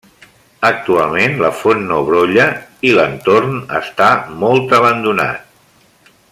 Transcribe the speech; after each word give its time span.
Actualment 0.69 1.35
la 1.41 1.51
font 1.57 1.83
no 1.91 1.99
brolla 2.07 2.47
i 2.91 2.95
l'entorn 2.95 3.55
està 3.83 4.11
molt 4.45 4.77
abandonat. 4.81 6.13